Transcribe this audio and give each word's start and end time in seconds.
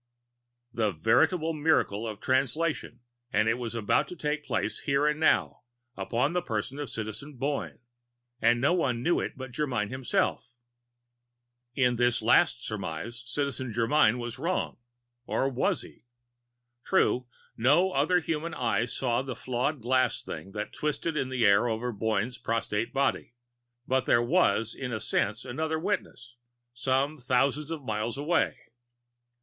The 0.73 0.91
veritable 0.91 1.53
miracle 1.53 2.07
of 2.07 2.19
Translation 2.19 3.01
and 3.31 3.47
it 3.47 3.59
was 3.59 3.75
about 3.75 4.07
to 4.07 4.15
take 4.15 4.43
place 4.43 4.79
here 4.79 5.05
and 5.05 5.19
now, 5.19 5.61
upon 5.95 6.33
the 6.33 6.41
person 6.41 6.79
of 6.79 6.89
Citizen 6.89 7.33
Boyne! 7.37 7.77
And 8.41 8.59
no 8.59 8.73
one 8.73 9.03
knew 9.03 9.19
it 9.19 9.33
but 9.37 9.51
Germyn 9.51 9.91
himself! 9.91 10.55
In 11.75 11.97
this 11.97 12.23
last 12.23 12.65
surmise, 12.65 13.21
Citizen 13.27 13.71
Germyn 13.71 14.17
was 14.17 14.39
wrong. 14.39 14.79
Or 15.27 15.47
was 15.47 15.83
he? 15.83 16.07
True, 16.83 17.27
no 17.55 17.91
other 17.91 18.17
human 18.19 18.55
eyes 18.55 18.91
saw 18.91 19.21
the 19.21 19.35
flawed 19.35 19.83
glass 19.83 20.23
thing 20.23 20.51
that 20.53 20.73
twisted 20.73 21.13
the 21.29 21.45
air 21.45 21.67
over 21.69 21.91
Boyne's 21.91 22.39
prostrate 22.39 22.91
body, 22.91 23.35
but 23.87 24.07
there 24.07 24.23
was, 24.23 24.73
in 24.73 24.91
a 24.91 24.99
sense, 24.99 25.45
another 25.45 25.77
witness... 25.77 26.37
some 26.73 27.19
thousands 27.19 27.69
of 27.69 27.83
miles 27.83 28.17
away. 28.17 28.57